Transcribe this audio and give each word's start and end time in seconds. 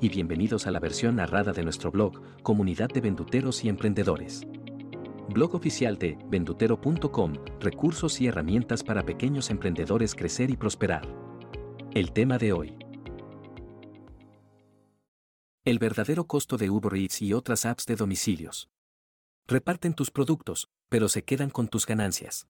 y 0.00 0.08
bienvenidos 0.08 0.66
a 0.66 0.70
la 0.70 0.78
versión 0.78 1.16
narrada 1.16 1.52
de 1.52 1.64
nuestro 1.64 1.90
blog, 1.90 2.20
Comunidad 2.42 2.88
de 2.88 3.00
Venduteros 3.00 3.64
y 3.64 3.68
Emprendedores. 3.68 4.42
Blog 5.28 5.54
oficial 5.54 5.98
de 5.98 6.16
vendutero.com, 6.28 7.34
recursos 7.60 8.20
y 8.20 8.28
herramientas 8.28 8.84
para 8.84 9.04
pequeños 9.04 9.50
emprendedores 9.50 10.14
crecer 10.14 10.50
y 10.50 10.56
prosperar. 10.56 11.02
El 11.94 12.12
tema 12.12 12.38
de 12.38 12.52
hoy. 12.52 12.76
El 15.64 15.78
verdadero 15.78 16.26
costo 16.26 16.56
de 16.56 16.70
Uber 16.70 16.94
Eats 16.94 17.20
y 17.22 17.32
otras 17.32 17.66
apps 17.66 17.84
de 17.86 17.96
domicilios. 17.96 18.70
Reparten 19.46 19.94
tus 19.94 20.10
productos, 20.10 20.68
pero 20.88 21.08
se 21.08 21.24
quedan 21.24 21.50
con 21.50 21.68
tus 21.68 21.86
ganancias. 21.86 22.46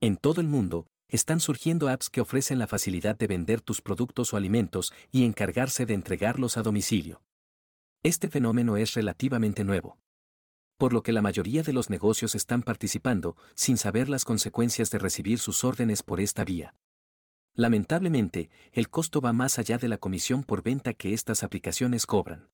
En 0.00 0.16
todo 0.16 0.40
el 0.40 0.46
mundo, 0.46 0.86
están 1.10 1.40
surgiendo 1.40 1.88
apps 1.88 2.08
que 2.08 2.20
ofrecen 2.20 2.58
la 2.58 2.66
facilidad 2.66 3.16
de 3.16 3.26
vender 3.26 3.60
tus 3.60 3.80
productos 3.80 4.32
o 4.32 4.36
alimentos 4.36 4.92
y 5.10 5.24
encargarse 5.24 5.86
de 5.86 5.94
entregarlos 5.94 6.56
a 6.56 6.62
domicilio. 6.62 7.22
Este 8.02 8.28
fenómeno 8.28 8.76
es 8.76 8.94
relativamente 8.94 9.62
nuevo. 9.64 9.98
Por 10.78 10.94
lo 10.94 11.02
que 11.02 11.12
la 11.12 11.20
mayoría 11.20 11.62
de 11.62 11.74
los 11.74 11.90
negocios 11.90 12.34
están 12.34 12.62
participando 12.62 13.36
sin 13.54 13.76
saber 13.76 14.08
las 14.08 14.24
consecuencias 14.24 14.90
de 14.90 14.98
recibir 14.98 15.38
sus 15.38 15.64
órdenes 15.64 16.02
por 16.02 16.20
esta 16.20 16.44
vía. 16.44 16.74
Lamentablemente, 17.54 18.48
el 18.72 18.88
costo 18.88 19.20
va 19.20 19.34
más 19.34 19.58
allá 19.58 19.76
de 19.76 19.88
la 19.88 19.98
comisión 19.98 20.44
por 20.44 20.62
venta 20.62 20.94
que 20.94 21.12
estas 21.12 21.42
aplicaciones 21.42 22.06
cobran. 22.06 22.48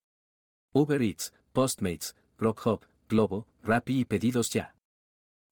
Uber 0.72 1.00
Eats, 1.00 1.32
Postmates, 1.52 2.16
Grubhub, 2.38 2.80
Globo, 3.08 3.46
Rappi 3.62 4.00
y 4.00 4.04
Pedidos 4.04 4.50
Ya. 4.50 4.74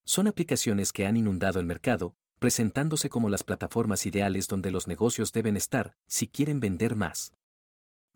Son 0.05 0.27
aplicaciones 0.27 0.93
que 0.93 1.07
han 1.07 1.17
inundado 1.17 1.61
el 1.61 1.67
mercado, 1.67 2.17
presentándose 2.45 3.09
como 3.09 3.31
las 3.31 3.43
plataformas 3.43 4.05
ideales 4.05 4.49
donde 4.49 4.71
los 4.71 4.87
negocios 4.87 5.33
deben 5.33 5.57
estar, 5.57 5.97
si 6.07 6.29
quieren 6.29 6.61
vender 6.61 6.95
más. 6.95 7.33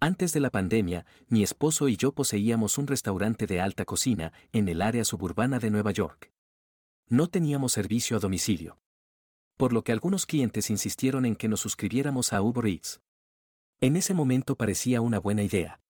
Antes 0.01 0.35
de 0.35 0.41
la 0.41 0.51
pandemia, 0.51 1.07
mi 1.29 1.43
esposo 1.43 1.89
y 1.89 1.97
yo 1.97 2.13
poseíamos 2.13 2.77
un 2.77 2.89
restaurante 2.89 3.47
de 3.47 3.63
alta 3.63 3.87
cocina 3.87 4.35
en 4.53 4.69
el 4.69 4.83
área 4.83 5.07
suburbana 5.07 5.59
de 5.59 5.71
Nueva 5.71 5.93
York. 5.93 6.31
No 7.09 7.29
teníamos 7.29 7.73
servicio 7.73 8.19
a 8.19 8.21
domicilio. 8.21 8.79
Por 9.57 9.73
lo 9.73 9.83
que 9.83 9.93
algunos 9.93 10.27
clientes 10.27 10.69
insistieron 10.69 11.25
en 11.25 11.35
que 11.35 11.49
nos 11.49 11.61
suscribiéramos 11.61 12.35
a 12.35 12.43
Uber 12.43 12.67
Eats. 12.67 13.01
En 13.81 13.97
ese 13.97 14.13
momento 14.13 14.57
parecía 14.57 15.01
una 15.01 15.19
buena 15.19 15.43
idea. 15.43 15.81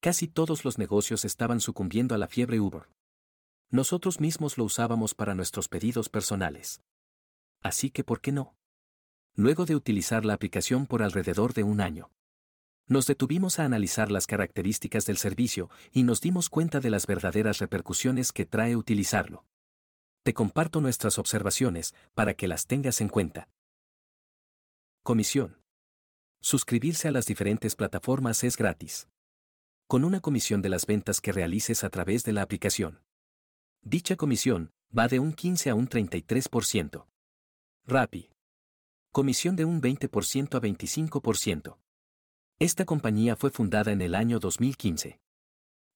Casi 0.00 0.26
todos 0.26 0.64
los 0.64 0.76
negocios 0.76 1.24
estaban 1.24 1.60
sucumbiendo 1.60 2.16
a 2.16 2.18
la 2.18 2.26
fiebre 2.26 2.58
Uber. 2.58 2.88
Nosotros 3.70 4.18
mismos 4.18 4.58
lo 4.58 4.64
usábamos 4.64 5.14
para 5.14 5.36
nuestros 5.36 5.68
pedidos 5.68 6.08
personales. 6.08 6.80
Así 7.62 7.90
que, 7.90 8.04
¿por 8.04 8.20
qué 8.20 8.32
no? 8.32 8.54
Luego 9.34 9.66
de 9.66 9.76
utilizar 9.76 10.24
la 10.24 10.34
aplicación 10.34 10.86
por 10.86 11.02
alrededor 11.02 11.54
de 11.54 11.62
un 11.62 11.80
año. 11.80 12.10
Nos 12.86 13.06
detuvimos 13.06 13.58
a 13.58 13.64
analizar 13.64 14.10
las 14.10 14.26
características 14.26 15.06
del 15.06 15.16
servicio 15.16 15.70
y 15.92 16.02
nos 16.02 16.20
dimos 16.20 16.48
cuenta 16.48 16.80
de 16.80 16.90
las 16.90 17.06
verdaderas 17.06 17.58
repercusiones 17.58 18.32
que 18.32 18.46
trae 18.46 18.74
utilizarlo. 18.74 19.44
Te 20.24 20.34
comparto 20.34 20.80
nuestras 20.80 21.18
observaciones 21.18 21.94
para 22.14 22.34
que 22.34 22.48
las 22.48 22.66
tengas 22.66 23.00
en 23.00 23.08
cuenta. 23.08 23.48
Comisión. 25.02 25.62
Suscribirse 26.40 27.08
a 27.08 27.12
las 27.12 27.26
diferentes 27.26 27.76
plataformas 27.76 28.42
es 28.44 28.56
gratis. 28.56 29.08
Con 29.86 30.04
una 30.04 30.20
comisión 30.20 30.60
de 30.62 30.68
las 30.68 30.86
ventas 30.86 31.20
que 31.20 31.32
realices 31.32 31.84
a 31.84 31.90
través 31.90 32.24
de 32.24 32.32
la 32.32 32.42
aplicación. 32.42 33.02
Dicha 33.82 34.16
comisión 34.16 34.72
va 34.96 35.08
de 35.08 35.20
un 35.20 35.32
15 35.32 35.70
a 35.70 35.74
un 35.74 35.88
33%. 35.88 37.06
Rappi. 37.86 38.30
Comisión 39.10 39.56
de 39.56 39.64
un 39.64 39.80
20% 39.82 40.54
a 40.54 40.60
25%. 40.60 41.78
Esta 42.60 42.84
compañía 42.84 43.36
fue 43.36 43.50
fundada 43.50 43.90
en 43.90 44.00
el 44.00 44.14
año 44.14 44.38
2015. 44.38 45.20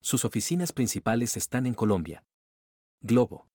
Sus 0.00 0.24
oficinas 0.24 0.72
principales 0.72 1.36
están 1.36 1.66
en 1.66 1.74
Colombia. 1.74 2.24
Globo. 3.00 3.48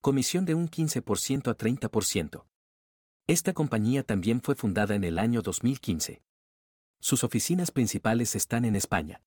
Comisión 0.00 0.44
de 0.44 0.54
un 0.54 0.70
15% 0.70 1.50
a 1.50 1.56
30%. 1.56 2.46
Esta 3.26 3.52
compañía 3.52 4.02
también 4.02 4.40
fue 4.40 4.54
fundada 4.54 4.94
en 4.94 5.04
el 5.04 5.18
año 5.18 5.42
2015. 5.42 6.22
Sus 7.00 7.22
oficinas 7.24 7.70
principales 7.70 8.34
están 8.34 8.64
en 8.64 8.76
España. 8.76 9.22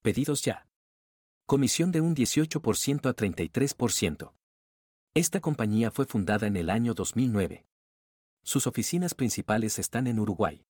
Pedidos 0.00 0.42
ya. 0.42 0.66
Comisión 1.44 1.92
de 1.92 2.00
un 2.00 2.14
18% 2.14 3.08
a 3.08 3.14
33%. 3.14 4.32
Esta 5.18 5.40
compañía 5.40 5.90
fue 5.90 6.06
fundada 6.06 6.46
en 6.46 6.56
el 6.56 6.70
año 6.70 6.94
2009. 6.94 7.66
Sus 8.44 8.68
oficinas 8.68 9.14
principales 9.14 9.80
están 9.80 10.06
en 10.06 10.20
Uruguay. 10.20 10.64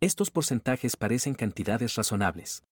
Estos 0.00 0.30
porcentajes 0.30 0.96
parecen 0.96 1.34
cantidades 1.34 1.94
razonables. 1.94 2.64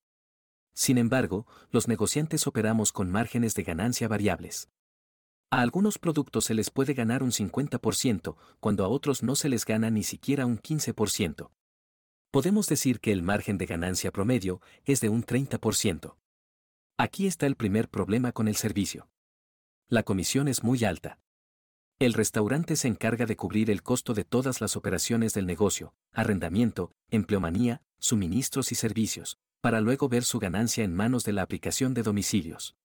Sin 0.72 0.97
embargo, 0.97 1.47
los 1.70 1.88
negociantes 1.88 2.47
operamos 2.47 2.91
con 2.91 3.10
márgenes 3.10 3.54
de 3.54 3.64
ganancia 3.64 4.09
variables. 4.09 4.70
A 5.50 5.60
algunos 5.60 5.98
productos 5.98 6.47
se 6.47 6.54
les 6.54 6.70
puede 6.70 6.94
ganar 6.94 7.22
un 7.22 7.32
50%, 7.32 8.37
cuando 8.59 8.82
a 8.87 8.88
otros 8.88 9.22
no 9.22 9.37
se 9.37 9.50
les 9.50 9.66
gana 9.66 9.91
ni 9.91 10.04
siquiera 10.04 10.47
un 10.47 10.59
15%. 10.59 11.50
Podemos 12.31 12.66
decir 12.66 13.00
que 13.00 13.12
el 13.12 13.20
margen 13.20 13.59
de 13.59 13.66
ganancia 13.66 14.10
promedio 14.10 14.62
es 14.87 15.03
de 15.03 15.10
un 15.10 15.22
30%. 15.22 16.16
Aquí 16.97 17.26
está 17.26 17.44
el 17.44 17.56
primer 17.56 17.91
problema 17.91 18.32
con 18.32 18.48
el 18.48 18.56
servicio. 18.56 19.06
La 19.88 20.02
comisión 20.02 20.48
es 20.48 20.62
muy 20.62 20.82
alta. 20.84 21.18
El 21.98 22.14
restaurante 22.14 22.74
se 22.76 22.88
encarga 22.88 23.26
de 23.26 23.36
cubrir 23.36 23.70
el 23.70 23.82
costo 23.82 24.14
de 24.14 24.24
todas 24.24 24.60
las 24.60 24.76
operaciones 24.76 25.34
del 25.34 25.46
negocio, 25.46 25.94
arrendamiento, 26.12 26.92
empleomanía, 27.10 27.82
suministros 27.98 28.72
y 28.72 28.74
servicios, 28.74 29.38
para 29.60 29.80
luego 29.80 30.08
ver 30.08 30.24
su 30.24 30.38
ganancia 30.38 30.84
en 30.84 30.94
manos 30.94 31.24
de 31.24 31.32
la 31.32 31.42
aplicación 31.42 31.94
de 31.94 32.02
domicilios. 32.02 32.76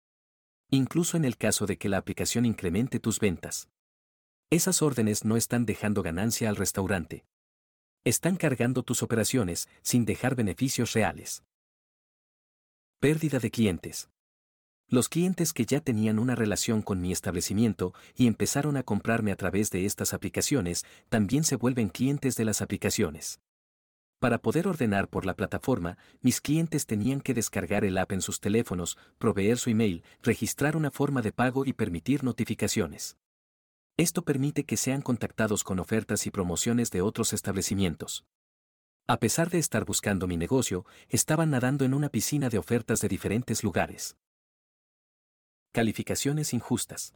Incluso 0.69 1.17
en 1.17 1.25
el 1.25 1.37
caso 1.37 1.65
de 1.65 1.77
que 1.77 1.89
la 1.89 1.97
aplicación 1.97 2.45
incremente 2.45 2.99
tus 2.99 3.19
ventas. 3.19 3.69
Esas 4.49 4.81
órdenes 4.81 5.25
no 5.25 5.37
están 5.37 5.66
dejando 5.66 6.03
ganancia 6.03 6.49
al 6.49 6.55
restaurante. 6.55 7.25
Están 8.03 8.35
cargando 8.35 8.83
tus 8.83 9.03
operaciones 9.03 9.67
sin 9.81 10.05
dejar 10.05 10.35
beneficios 10.35 10.93
reales. 10.93 11.43
Pérdida 12.99 13.39
de 13.39 13.51
clientes. 13.51 14.09
Los 14.91 15.07
clientes 15.07 15.53
que 15.53 15.67
ya 15.67 15.81
tenían 15.81 16.17
una 16.17 16.33
relación 16.33 16.81
con 16.81 17.00
mi 17.00 17.11
establecimiento 17.11 17.94
y 18.16 18.25
empezaron 18.25 18.75
a 18.75 18.81
comprarme 18.81 19.31
a 19.31 19.35
través 19.35 19.69
de 19.69 19.85
estas 19.85 20.16
aplicaciones, 20.16 20.83
también 21.09 21.44
se 21.44 21.57
vuelven 21.57 21.89
clientes 21.89 22.35
de 22.35 22.45
las 22.45 22.63
aplicaciones. 22.63 23.39
Para 24.17 24.39
poder 24.39 24.67
ordenar 24.67 25.07
por 25.07 25.28
la 25.28 25.35
plataforma, 25.35 25.99
mis 26.22 26.41
clientes 26.41 26.88
tenían 26.88 27.22
que 27.22 27.35
descargar 27.35 27.85
el 27.85 27.99
app 27.99 28.11
en 28.13 28.22
sus 28.22 28.39
teléfonos, 28.39 28.97
proveer 29.19 29.59
su 29.59 29.69
email, 29.69 30.03
registrar 30.23 30.75
una 30.75 30.89
forma 30.89 31.22
de 31.22 31.33
pago 31.33 31.66
y 31.66 31.73
permitir 31.73 32.23
notificaciones. 32.23 33.16
Esto 33.95 34.23
permite 34.23 34.63
que 34.63 34.75
sean 34.75 35.03
contactados 35.03 35.63
con 35.63 35.78
ofertas 35.78 36.25
y 36.25 36.31
promociones 36.31 36.89
de 36.89 37.01
otros 37.01 37.31
establecimientos. 37.31 38.25
A 39.05 39.17
pesar 39.17 39.51
de 39.51 39.59
estar 39.59 39.85
buscando 39.85 40.25
mi 40.25 40.35
negocio, 40.35 40.85
estaban 41.09 41.51
nadando 41.51 41.85
en 41.85 41.94
una 41.94 42.09
piscina 42.09 42.49
de 42.49 42.57
ofertas 42.57 43.01
de 43.01 43.07
diferentes 43.07 43.63
lugares. 43.63 44.17
Calificaciones 45.71 46.55
injustas. 46.55 47.13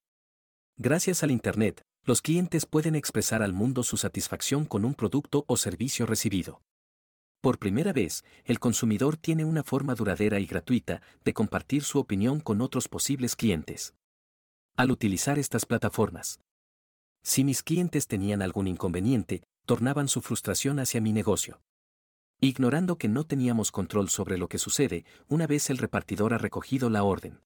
Gracias 0.78 1.24
al 1.24 1.32
Internet, 1.32 1.82
los 2.04 2.22
clientes 2.22 2.68
pueden 2.68 2.94
expresar 2.94 3.42
al 3.42 3.52
mundo 3.52 3.82
su 3.82 3.98
satisfacción 3.98 4.66
con 4.66 4.86
un 4.86 4.94
producto 4.94 5.44
o 5.48 5.58
servicio 5.58 6.06
recibido. 6.06 6.62
Por 7.42 7.58
primera 7.58 7.94
vez, 7.94 8.24
el 8.46 8.60
consumidor 8.60 9.18
tiene 9.18 9.44
una 9.44 9.64
forma 9.64 9.96
duradera 9.96 10.40
y 10.40 10.46
gratuita 10.46 11.02
de 11.26 11.34
compartir 11.34 11.84
su 11.84 11.98
opinión 11.98 12.42
con 12.42 12.62
otros 12.62 12.88
posibles 12.88 13.36
clientes. 13.36 13.96
Al 14.78 14.92
utilizar 14.92 15.40
estas 15.40 15.66
plataformas, 15.66 16.40
si 17.24 17.44
mis 17.44 17.64
clientes 17.64 18.06
tenían 18.06 18.44
algún 18.44 18.68
inconveniente, 18.68 19.42
tornaban 19.66 20.08
su 20.08 20.22
frustración 20.22 20.78
hacia 20.80 21.02
mi 21.02 21.12
negocio. 21.12 21.60
Ignorando 22.40 23.00
que 23.00 23.08
no 23.08 23.24
teníamos 23.24 23.72
control 23.72 24.10
sobre 24.10 24.38
lo 24.38 24.48
que 24.48 24.60
sucede 24.60 25.06
una 25.28 25.48
vez 25.48 25.72
el 25.72 25.80
repartidor 25.80 26.36
ha 26.36 26.38
recogido 26.38 26.92
la 26.92 27.04
orden 27.04 27.40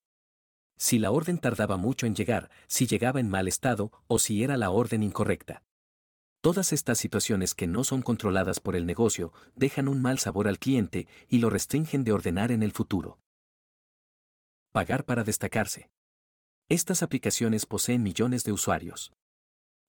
si 0.78 1.00
la 1.00 1.12
orden 1.12 1.40
tardaba 1.40 1.78
mucho 1.78 2.06
en 2.06 2.16
llegar, 2.16 2.50
si 2.68 2.88
llegaba 2.88 3.20
en 3.20 3.30
mal 3.30 3.48
estado 3.48 3.92
o 4.08 4.20
si 4.20 4.44
era 4.44 4.56
la 4.58 4.70
orden 4.70 5.04
incorrecta. 5.04 5.64
Todas 6.42 6.72
estas 6.72 7.00
situaciones 7.00 7.54
que 7.54 7.68
no 7.68 7.84
son 7.84 8.02
controladas 8.02 8.60
por 8.60 8.76
el 8.76 8.86
negocio 8.86 9.34
dejan 9.56 9.88
un 9.88 10.02
mal 10.02 10.20
sabor 10.20 10.48
al 10.48 10.60
cliente 10.60 11.08
y 11.28 11.40
lo 11.40 11.50
restringen 11.50 12.04
de 12.04 12.14
ordenar 12.14 12.52
en 12.52 12.64
el 12.64 12.72
futuro. 12.72 13.20
Pagar 14.72 15.04
para 15.04 15.24
destacarse. 15.24 15.90
Estas 16.70 17.02
aplicaciones 17.02 17.66
poseen 17.66 18.04
millones 18.04 18.44
de 18.44 18.52
usuarios. 18.52 19.12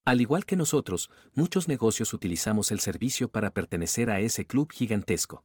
Al 0.05 0.21
igual 0.23 0.47
que 0.47 0.57
nosotros, 0.57 1.11
muchos 1.35 1.69
negocios 1.69 2.15
utilizamos 2.15 2.73
el 2.73 2.81
servicio 2.81 3.31
para 3.31 3.51
pertenecer 3.53 4.11
a 4.11 4.21
ese 4.21 4.47
club 4.47 4.73
gigantesco. 4.73 5.45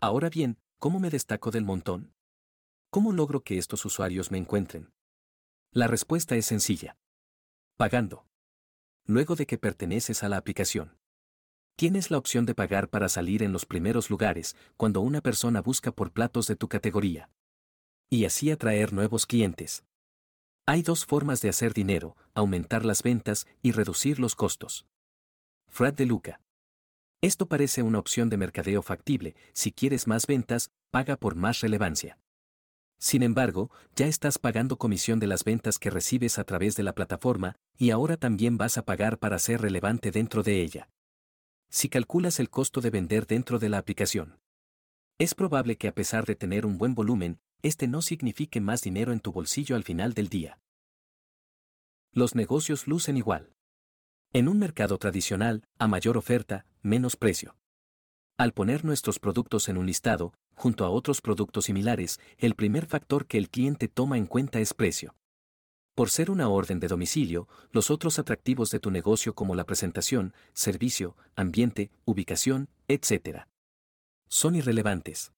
Ahora 0.00 0.30
bien, 0.30 0.58
¿cómo 0.78 1.00
me 1.00 1.10
destaco 1.10 1.50
del 1.50 1.64
montón? 1.64 2.14
¿Cómo 2.94 3.10
logro 3.10 3.42
que 3.42 3.58
estos 3.58 3.84
usuarios 3.84 4.30
me 4.30 4.38
encuentren? 4.38 4.92
La 5.72 5.88
respuesta 5.88 6.36
es 6.36 6.46
sencilla. 6.46 6.96
Pagando. 7.76 8.28
Luego 9.04 9.34
de 9.34 9.46
que 9.46 9.58
perteneces 9.58 10.22
a 10.22 10.28
la 10.28 10.36
aplicación. 10.36 10.96
Tienes 11.74 12.12
la 12.12 12.18
opción 12.18 12.46
de 12.46 12.54
pagar 12.54 12.90
para 12.90 13.08
salir 13.08 13.42
en 13.42 13.52
los 13.52 13.66
primeros 13.66 14.10
lugares 14.10 14.54
cuando 14.76 15.00
una 15.00 15.22
persona 15.22 15.60
busca 15.60 15.90
por 15.90 16.12
platos 16.12 16.46
de 16.46 16.54
tu 16.54 16.68
categoría. 16.68 17.30
Y 18.10 18.26
así 18.26 18.52
atraer 18.52 18.92
nuevos 18.92 19.26
clientes. 19.26 19.82
Hay 20.64 20.82
dos 20.82 21.04
formas 21.04 21.40
de 21.40 21.48
hacer 21.48 21.74
dinero, 21.74 22.16
aumentar 22.32 22.84
las 22.84 23.02
ventas 23.02 23.48
y 23.60 23.72
reducir 23.72 24.20
los 24.20 24.36
costos. 24.36 24.86
Fred 25.66 25.94
de 25.94 26.06
Luca. 26.06 26.40
Esto 27.22 27.48
parece 27.48 27.82
una 27.82 27.98
opción 27.98 28.30
de 28.30 28.36
mercadeo 28.36 28.82
factible, 28.82 29.34
si 29.52 29.72
quieres 29.72 30.06
más 30.06 30.28
ventas, 30.28 30.70
paga 30.92 31.16
por 31.16 31.34
más 31.34 31.58
relevancia. 31.58 32.20
Sin 32.98 33.22
embargo, 33.22 33.70
ya 33.96 34.06
estás 34.06 34.38
pagando 34.38 34.78
comisión 34.78 35.18
de 35.20 35.26
las 35.26 35.44
ventas 35.44 35.78
que 35.78 35.90
recibes 35.90 36.38
a 36.38 36.44
través 36.44 36.76
de 36.76 36.82
la 36.82 36.94
plataforma, 36.94 37.56
y 37.76 37.90
ahora 37.90 38.16
también 38.16 38.56
vas 38.56 38.78
a 38.78 38.84
pagar 38.84 39.18
para 39.18 39.38
ser 39.38 39.60
relevante 39.60 40.10
dentro 40.10 40.42
de 40.42 40.62
ella. 40.62 40.88
Si 41.68 41.88
calculas 41.88 42.40
el 42.40 42.50
costo 42.50 42.80
de 42.80 42.90
vender 42.90 43.26
dentro 43.26 43.58
de 43.58 43.68
la 43.68 43.78
aplicación, 43.78 44.38
es 45.18 45.34
probable 45.34 45.76
que 45.76 45.88
a 45.88 45.94
pesar 45.94 46.26
de 46.26 46.34
tener 46.34 46.66
un 46.66 46.76
buen 46.76 46.94
volumen, 46.94 47.38
este 47.62 47.86
no 47.86 48.02
signifique 48.02 48.60
más 48.60 48.82
dinero 48.82 49.12
en 49.12 49.20
tu 49.20 49.32
bolsillo 49.32 49.76
al 49.76 49.84
final 49.84 50.12
del 50.12 50.28
día. 50.28 50.58
Los 52.12 52.34
negocios 52.34 52.86
lucen 52.86 53.16
igual. 53.16 53.54
En 54.32 54.48
un 54.48 54.58
mercado 54.58 54.98
tradicional, 54.98 55.64
a 55.78 55.86
mayor 55.86 56.16
oferta, 56.16 56.66
menos 56.82 57.16
precio. 57.16 57.56
Al 58.36 58.52
poner 58.52 58.84
nuestros 58.84 59.20
productos 59.20 59.68
en 59.68 59.76
un 59.76 59.86
listado, 59.86 60.34
junto 60.54 60.84
a 60.84 60.90
otros 60.90 61.20
productos 61.20 61.66
similares, 61.66 62.20
el 62.38 62.54
primer 62.54 62.86
factor 62.86 63.26
que 63.26 63.38
el 63.38 63.50
cliente 63.50 63.88
toma 63.88 64.18
en 64.18 64.26
cuenta 64.26 64.60
es 64.60 64.74
precio. 64.74 65.14
Por 65.94 66.10
ser 66.10 66.30
una 66.30 66.48
orden 66.48 66.80
de 66.80 66.88
domicilio, 66.88 67.46
los 67.70 67.90
otros 67.90 68.18
atractivos 68.18 68.70
de 68.70 68.80
tu 68.80 68.90
negocio 68.90 69.34
como 69.34 69.54
la 69.54 69.64
presentación, 69.64 70.34
servicio, 70.52 71.16
ambiente, 71.36 71.90
ubicación, 72.04 72.68
etc. 72.88 73.46
son 74.28 74.56
irrelevantes. 74.56 75.32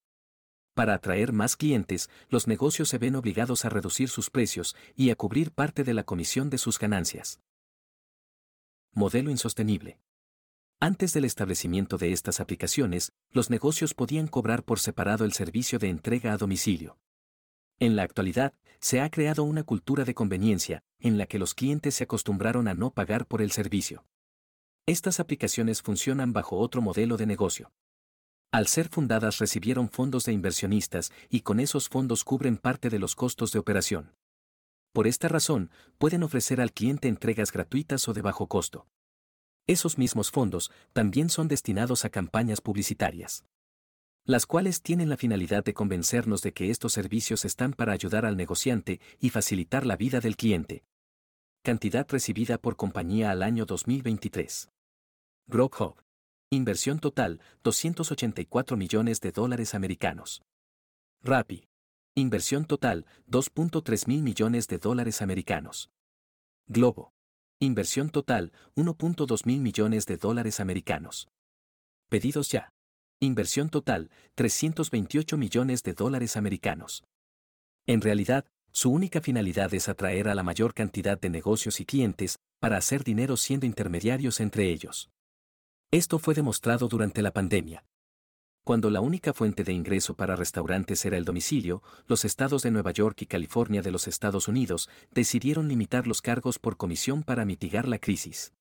Para 0.72 0.94
atraer 0.94 1.32
más 1.32 1.56
clientes, 1.56 2.10
los 2.28 2.46
negocios 2.46 2.88
se 2.88 2.98
ven 2.98 3.16
obligados 3.16 3.64
a 3.64 3.70
reducir 3.70 4.08
sus 4.08 4.30
precios 4.30 4.76
y 4.94 5.10
a 5.10 5.16
cubrir 5.16 5.50
parte 5.50 5.84
de 5.84 5.94
la 5.94 6.04
comisión 6.04 6.50
de 6.50 6.58
sus 6.58 6.78
ganancias. 6.78 7.40
Modelo 8.92 9.30
insostenible. 9.30 9.98
Antes 10.78 11.14
del 11.14 11.24
establecimiento 11.24 11.96
de 11.96 12.12
estas 12.12 12.38
aplicaciones, 12.38 13.12
los 13.30 13.48
negocios 13.48 13.94
podían 13.94 14.26
cobrar 14.26 14.62
por 14.62 14.78
separado 14.78 15.24
el 15.24 15.32
servicio 15.32 15.78
de 15.78 15.88
entrega 15.88 16.34
a 16.34 16.36
domicilio. 16.36 16.98
En 17.78 17.96
la 17.96 18.02
actualidad, 18.02 18.52
se 18.78 19.00
ha 19.00 19.10
creado 19.10 19.42
una 19.42 19.62
cultura 19.62 20.04
de 20.04 20.14
conveniencia, 20.14 20.82
en 21.00 21.16
la 21.16 21.24
que 21.26 21.38
los 21.38 21.54
clientes 21.54 21.94
se 21.94 22.04
acostumbraron 22.04 22.68
a 22.68 22.74
no 22.74 22.90
pagar 22.90 23.26
por 23.26 23.40
el 23.40 23.52
servicio. 23.52 24.04
Estas 24.84 25.18
aplicaciones 25.18 25.80
funcionan 25.80 26.34
bajo 26.34 26.58
otro 26.58 26.82
modelo 26.82 27.16
de 27.16 27.24
negocio. 27.24 27.72
Al 28.52 28.66
ser 28.66 28.88
fundadas 28.88 29.38
recibieron 29.38 29.88
fondos 29.88 30.24
de 30.24 30.32
inversionistas 30.32 31.10
y 31.30 31.40
con 31.40 31.58
esos 31.58 31.88
fondos 31.88 32.22
cubren 32.22 32.58
parte 32.58 32.90
de 32.90 32.98
los 32.98 33.14
costos 33.14 33.50
de 33.50 33.58
operación. 33.58 34.14
Por 34.92 35.06
esta 35.06 35.28
razón, 35.28 35.70
pueden 35.96 36.22
ofrecer 36.22 36.60
al 36.60 36.72
cliente 36.72 37.08
entregas 37.08 37.50
gratuitas 37.50 38.08
o 38.08 38.12
de 38.12 38.22
bajo 38.22 38.46
costo. 38.46 38.86
Esos 39.66 39.98
mismos 39.98 40.30
fondos 40.30 40.70
también 40.92 41.28
son 41.28 41.48
destinados 41.48 42.04
a 42.04 42.10
campañas 42.10 42.60
publicitarias, 42.60 43.44
las 44.24 44.46
cuales 44.46 44.80
tienen 44.80 45.08
la 45.08 45.16
finalidad 45.16 45.64
de 45.64 45.74
convencernos 45.74 46.42
de 46.42 46.52
que 46.52 46.70
estos 46.70 46.92
servicios 46.92 47.44
están 47.44 47.72
para 47.72 47.92
ayudar 47.92 48.26
al 48.26 48.36
negociante 48.36 49.00
y 49.18 49.30
facilitar 49.30 49.84
la 49.84 49.96
vida 49.96 50.20
del 50.20 50.36
cliente. 50.36 50.84
Cantidad 51.62 52.06
recibida 52.08 52.58
por 52.58 52.76
compañía 52.76 53.32
al 53.32 53.42
año 53.42 53.66
2023. 53.66 54.68
Growhub. 55.48 55.96
Inversión 56.50 57.00
total, 57.00 57.40
284 57.64 58.76
millones 58.76 59.20
de 59.20 59.32
dólares 59.32 59.74
americanos. 59.74 60.42
Rappi. 61.22 61.66
Inversión 62.14 62.66
total, 62.66 63.04
2.3 63.28 64.06
mil 64.06 64.22
millones 64.22 64.68
de 64.68 64.78
dólares 64.78 65.22
americanos. 65.22 65.90
Globo. 66.68 67.15
Inversión 67.58 68.10
total, 68.10 68.52
1.2 68.74 69.46
mil 69.46 69.62
millones 69.62 70.04
de 70.04 70.18
dólares 70.18 70.60
americanos. 70.60 71.28
Pedidos 72.10 72.50
ya. 72.50 72.68
Inversión 73.18 73.70
total, 73.70 74.10
328 74.34 75.38
millones 75.38 75.82
de 75.82 75.94
dólares 75.94 76.36
americanos. 76.36 77.02
En 77.86 78.02
realidad, 78.02 78.44
su 78.72 78.90
única 78.90 79.22
finalidad 79.22 79.72
es 79.72 79.88
atraer 79.88 80.28
a 80.28 80.34
la 80.34 80.42
mayor 80.42 80.74
cantidad 80.74 81.18
de 81.18 81.30
negocios 81.30 81.80
y 81.80 81.86
clientes, 81.86 82.36
para 82.60 82.76
hacer 82.76 83.04
dinero 83.04 83.38
siendo 83.38 83.64
intermediarios 83.64 84.40
entre 84.40 84.70
ellos. 84.70 85.08
Esto 85.90 86.18
fue 86.18 86.34
demostrado 86.34 86.88
durante 86.88 87.22
la 87.22 87.30
pandemia. 87.30 87.86
Cuando 88.66 88.90
la 88.90 89.00
única 89.00 89.32
fuente 89.32 89.62
de 89.62 89.72
ingreso 89.72 90.16
para 90.16 90.34
restaurantes 90.34 91.04
era 91.04 91.16
el 91.16 91.24
domicilio, 91.24 91.84
los 92.08 92.24
estados 92.24 92.62
de 92.62 92.72
Nueva 92.72 92.90
York 92.90 93.22
y 93.22 93.26
California 93.26 93.80
de 93.80 93.92
los 93.92 94.08
Estados 94.08 94.48
Unidos 94.48 94.90
decidieron 95.12 95.68
limitar 95.68 96.08
los 96.08 96.20
cargos 96.20 96.58
por 96.58 96.76
comisión 96.76 97.22
para 97.22 97.44
mitigar 97.44 97.86
la 97.86 98.00
crisis. 98.00 98.54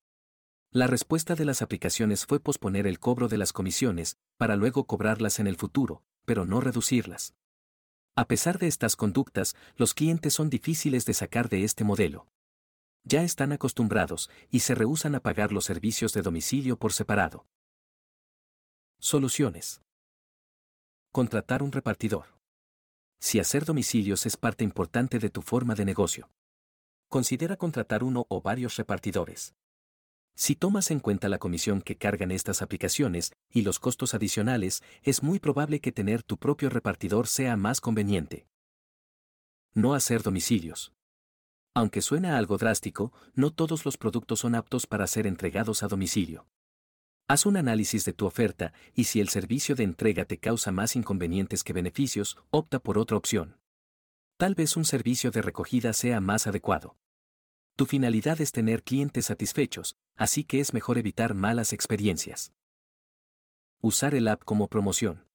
La 0.70 0.86
respuesta 0.86 1.34
de 1.34 1.46
las 1.46 1.64
aplicaciones 1.64 2.28
fue 2.28 2.40
posponer 2.40 2.86
el 2.86 3.00
cobro 3.00 3.30
de 3.30 3.40
las 3.40 3.52
comisiones, 3.52 4.20
para 4.38 4.56
luego 4.56 4.84
cobrarlas 4.84 5.40
en 5.40 5.48
el 5.48 5.56
futuro, 5.56 6.04
pero 6.24 6.46
no 6.46 6.62
reducirlas. 6.62 7.34
A 8.16 8.28
pesar 8.28 8.60
de 8.60 8.68
estas 8.68 8.96
conductas, 8.96 9.56
los 9.76 9.96
clientes 9.96 10.36
son 10.36 10.52
difíciles 10.52 11.08
de 11.08 11.16
sacar 11.16 11.50
de 11.50 11.64
este 11.64 11.84
modelo 11.84 12.28
ya 13.08 13.22
están 13.22 13.52
acostumbrados 13.52 14.32
y 14.50 14.62
se 14.62 14.74
rehúsan 14.74 15.14
a 15.14 15.20
pagar 15.20 15.52
los 15.52 15.66
servicios 15.66 16.12
de 16.14 16.24
domicilio 16.24 16.76
por 16.76 16.92
separado. 16.92 17.46
Soluciones. 19.00 19.85
Contratar 21.16 21.64
un 21.64 21.72
repartidor. 21.72 22.26
Si 23.22 23.40
hacer 23.40 23.64
domicilios 23.64 24.26
es 24.26 24.36
parte 24.36 24.66
importante 24.66 25.18
de 25.18 25.30
tu 25.30 25.42
forma 25.42 25.74
de 25.74 25.86
negocio, 25.86 26.30
considera 27.08 27.56
contratar 27.56 28.04
uno 28.04 28.26
o 28.28 28.42
varios 28.42 28.76
repartidores. 28.76 29.56
Si 30.36 30.58
tomas 30.58 30.92
en 30.92 31.00
cuenta 31.00 31.30
la 31.30 31.38
comisión 31.38 31.82
que 31.82 31.96
cargan 31.96 32.32
estas 32.32 32.62
aplicaciones 32.62 33.32
y 33.50 33.62
los 33.62 33.80
costos 33.80 34.14
adicionales, 34.14 34.84
es 35.04 35.24
muy 35.24 35.40
probable 35.40 35.80
que 35.80 35.94
tener 35.94 36.22
tu 36.22 36.36
propio 36.36 36.70
repartidor 36.70 37.28
sea 37.28 37.56
más 37.56 37.80
conveniente. 37.80 38.46
No 39.74 39.94
hacer 39.94 40.22
domicilios. 40.22 40.92
Aunque 41.74 42.02
suena 42.02 42.38
algo 42.38 42.58
drástico, 42.58 43.14
no 43.36 43.54
todos 43.54 43.86
los 43.86 43.96
productos 43.96 44.42
son 44.42 44.54
aptos 44.54 44.86
para 44.86 45.08
ser 45.08 45.28
entregados 45.28 45.82
a 45.82 45.88
domicilio. 45.88 46.46
Haz 47.28 47.48
un 47.48 47.58
análisis 47.58 48.06
de 48.06 48.14
tu 48.14 48.28
oferta 48.28 48.72
y 48.94 49.06
si 49.06 49.20
el 49.20 49.30
servicio 49.30 49.76
de 49.76 49.84
entrega 49.84 50.26
te 50.26 50.38
causa 50.38 50.72
más 50.72 50.96
inconvenientes 50.96 51.64
que 51.64 51.74
beneficios, 51.74 52.38
opta 52.52 52.78
por 52.78 53.00
otra 53.00 53.18
opción. 53.18 53.58
Tal 54.38 54.54
vez 54.54 54.78
un 54.78 54.86
servicio 54.86 55.32
de 55.32 55.42
recogida 55.42 55.94
sea 55.94 56.22
más 56.22 56.46
adecuado. 56.46 56.98
Tu 57.76 57.88
finalidad 57.88 58.40
es 58.42 58.52
tener 58.52 58.84
clientes 58.84 59.26
satisfechos, 59.26 59.96
así 60.16 60.44
que 60.44 60.60
es 60.60 60.72
mejor 60.72 61.00
evitar 61.00 61.34
malas 61.34 61.74
experiencias. 61.74 62.54
Usar 63.82 64.14
el 64.14 64.28
app 64.28 64.44
como 64.44 64.68
promoción. 64.68 65.26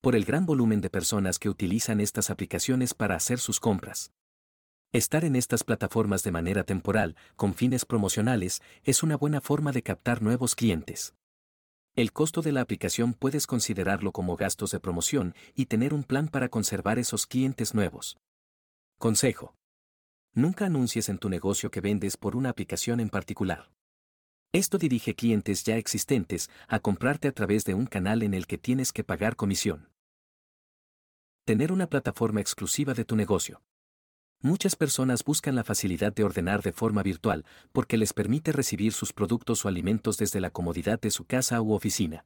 Por 0.00 0.16
el 0.16 0.24
gran 0.24 0.46
volumen 0.46 0.80
de 0.80 0.88
personas 0.88 1.38
que 1.38 1.50
utilizan 1.50 2.00
estas 2.00 2.30
aplicaciones 2.30 2.94
para 2.94 3.14
hacer 3.14 3.40
sus 3.40 3.60
compras. 3.60 4.10
Estar 4.92 5.24
en 5.24 5.36
estas 5.36 5.62
plataformas 5.62 6.24
de 6.24 6.32
manera 6.32 6.64
temporal, 6.64 7.14
con 7.36 7.54
fines 7.54 7.84
promocionales, 7.84 8.60
es 8.82 9.04
una 9.04 9.16
buena 9.16 9.40
forma 9.40 9.70
de 9.70 9.84
captar 9.84 10.20
nuevos 10.20 10.56
clientes. 10.56 11.14
El 11.94 12.12
costo 12.12 12.42
de 12.42 12.50
la 12.50 12.60
aplicación 12.60 13.14
puedes 13.14 13.46
considerarlo 13.46 14.10
como 14.10 14.34
gastos 14.34 14.72
de 14.72 14.80
promoción 14.80 15.36
y 15.54 15.66
tener 15.66 15.94
un 15.94 16.02
plan 16.02 16.26
para 16.26 16.48
conservar 16.48 16.98
esos 16.98 17.28
clientes 17.28 17.72
nuevos. 17.72 18.18
Consejo. 18.98 19.54
Nunca 20.34 20.66
anuncies 20.66 21.08
en 21.08 21.18
tu 21.18 21.28
negocio 21.28 21.70
que 21.70 21.80
vendes 21.80 22.16
por 22.16 22.34
una 22.34 22.50
aplicación 22.50 22.98
en 22.98 23.10
particular. 23.10 23.70
Esto 24.52 24.76
dirige 24.76 25.14
clientes 25.14 25.62
ya 25.62 25.76
existentes 25.76 26.50
a 26.66 26.80
comprarte 26.80 27.28
a 27.28 27.32
través 27.32 27.64
de 27.64 27.74
un 27.74 27.86
canal 27.86 28.24
en 28.24 28.34
el 28.34 28.48
que 28.48 28.58
tienes 28.58 28.92
que 28.92 29.04
pagar 29.04 29.36
comisión. 29.36 29.88
Tener 31.44 31.70
una 31.70 31.86
plataforma 31.86 32.40
exclusiva 32.40 32.92
de 32.92 33.04
tu 33.04 33.14
negocio. 33.14 33.62
Muchas 34.42 34.74
personas 34.74 35.22
buscan 35.22 35.54
la 35.54 35.64
facilidad 35.64 36.14
de 36.14 36.24
ordenar 36.24 36.62
de 36.62 36.72
forma 36.72 37.02
virtual 37.02 37.44
porque 37.72 37.98
les 37.98 38.14
permite 38.14 38.52
recibir 38.52 38.94
sus 38.94 39.12
productos 39.12 39.64
o 39.64 39.68
alimentos 39.68 40.16
desde 40.16 40.40
la 40.40 40.48
comodidad 40.48 40.98
de 40.98 41.10
su 41.10 41.26
casa 41.26 41.60
u 41.60 41.74
oficina. 41.74 42.24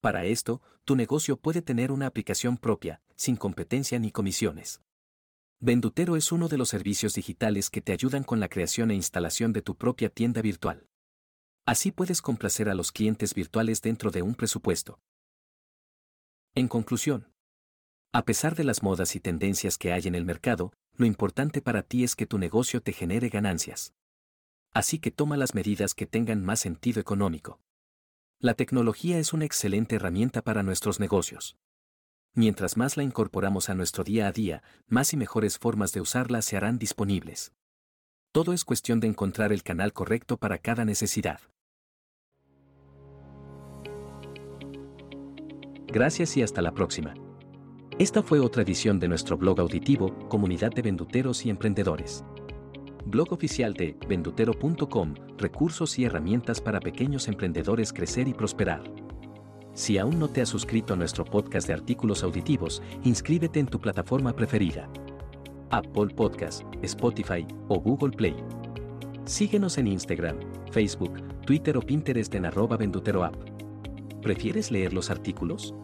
Para 0.00 0.26
esto, 0.26 0.62
tu 0.84 0.94
negocio 0.94 1.36
puede 1.36 1.60
tener 1.60 1.90
una 1.90 2.06
aplicación 2.06 2.56
propia, 2.56 3.00
sin 3.16 3.34
competencia 3.34 3.98
ni 3.98 4.12
comisiones. 4.12 4.80
Vendutero 5.58 6.14
es 6.14 6.30
uno 6.30 6.46
de 6.46 6.56
los 6.56 6.68
servicios 6.68 7.14
digitales 7.14 7.68
que 7.68 7.80
te 7.80 7.92
ayudan 7.92 8.22
con 8.22 8.38
la 8.38 8.48
creación 8.48 8.92
e 8.92 8.94
instalación 8.94 9.52
de 9.52 9.62
tu 9.62 9.76
propia 9.76 10.10
tienda 10.10 10.40
virtual. 10.40 10.86
Así 11.66 11.90
puedes 11.90 12.22
complacer 12.22 12.68
a 12.68 12.74
los 12.74 12.92
clientes 12.92 13.34
virtuales 13.34 13.82
dentro 13.82 14.12
de 14.12 14.22
un 14.22 14.36
presupuesto. 14.36 15.00
En 16.54 16.68
conclusión, 16.68 17.26
a 18.12 18.24
pesar 18.24 18.54
de 18.54 18.62
las 18.62 18.84
modas 18.84 19.16
y 19.16 19.20
tendencias 19.20 19.78
que 19.78 19.92
hay 19.92 20.06
en 20.06 20.14
el 20.14 20.24
mercado, 20.24 20.72
lo 20.96 21.06
importante 21.06 21.60
para 21.60 21.82
ti 21.82 22.04
es 22.04 22.14
que 22.14 22.26
tu 22.26 22.38
negocio 22.38 22.80
te 22.80 22.92
genere 22.92 23.28
ganancias. 23.28 23.94
Así 24.72 24.98
que 24.98 25.10
toma 25.10 25.36
las 25.36 25.54
medidas 25.54 25.94
que 25.94 26.06
tengan 26.06 26.44
más 26.44 26.60
sentido 26.60 27.00
económico. 27.00 27.60
La 28.38 28.54
tecnología 28.54 29.18
es 29.18 29.32
una 29.32 29.44
excelente 29.44 29.96
herramienta 29.96 30.42
para 30.42 30.62
nuestros 30.62 31.00
negocios. 31.00 31.56
Mientras 32.34 32.76
más 32.76 32.96
la 32.96 33.04
incorporamos 33.04 33.68
a 33.68 33.74
nuestro 33.74 34.02
día 34.02 34.26
a 34.26 34.32
día, 34.32 34.62
más 34.88 35.12
y 35.12 35.16
mejores 35.16 35.58
formas 35.58 35.92
de 35.92 36.00
usarla 36.00 36.42
se 36.42 36.56
harán 36.56 36.78
disponibles. 36.78 37.52
Todo 38.32 38.52
es 38.52 38.64
cuestión 38.64 38.98
de 38.98 39.06
encontrar 39.06 39.52
el 39.52 39.62
canal 39.62 39.92
correcto 39.92 40.36
para 40.36 40.58
cada 40.58 40.84
necesidad. 40.84 41.40
Gracias 45.86 46.36
y 46.36 46.42
hasta 46.42 46.60
la 46.60 46.72
próxima. 46.72 47.14
Esta 47.96 48.24
fue 48.24 48.40
otra 48.40 48.62
edición 48.62 48.98
de 48.98 49.06
nuestro 49.06 49.38
blog 49.38 49.60
auditivo, 49.60 50.12
Comunidad 50.28 50.72
de 50.72 50.82
Venduteros 50.82 51.46
y 51.46 51.50
Emprendedores. 51.50 52.24
Blog 53.06 53.32
oficial 53.32 53.72
de 53.74 53.96
vendutero.com, 54.08 55.14
recursos 55.38 55.96
y 56.00 56.04
herramientas 56.04 56.60
para 56.60 56.80
pequeños 56.80 57.28
emprendedores 57.28 57.92
crecer 57.92 58.26
y 58.26 58.34
prosperar. 58.34 58.82
Si 59.74 59.96
aún 59.96 60.18
no 60.18 60.26
te 60.26 60.40
has 60.40 60.48
suscrito 60.48 60.94
a 60.94 60.96
nuestro 60.96 61.24
podcast 61.24 61.68
de 61.68 61.74
artículos 61.74 62.24
auditivos, 62.24 62.82
inscríbete 63.04 63.60
en 63.60 63.66
tu 63.66 63.80
plataforma 63.80 64.34
preferida. 64.34 64.90
Apple 65.70 66.08
Podcast, 66.16 66.62
Spotify 66.82 67.46
o 67.68 67.78
Google 67.78 68.16
Play. 68.16 68.34
Síguenos 69.24 69.78
en 69.78 69.86
Instagram, 69.86 70.40
Facebook, 70.72 71.22
Twitter 71.46 71.76
o 71.76 71.80
Pinterest 71.80 72.34
en 72.34 72.46
arroba 72.46 72.76
venduteroapp. 72.76 73.36
¿Prefieres 74.20 74.72
leer 74.72 74.92
los 74.92 75.10
artículos? 75.10 75.76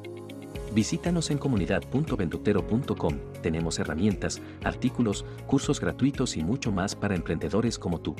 Visítanos 0.72 1.30
en 1.30 1.38
comunidad.ventutero.com. 1.38 3.14
Tenemos 3.42 3.78
herramientas, 3.78 4.40
artículos, 4.62 5.24
cursos 5.46 5.80
gratuitos 5.80 6.36
y 6.36 6.42
mucho 6.42 6.70
más 6.70 6.94
para 6.94 7.16
emprendedores 7.16 7.78
como 7.78 8.00
tú. 8.00 8.14